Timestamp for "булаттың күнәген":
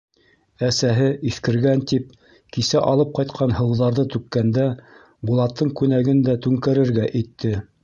5.31-6.27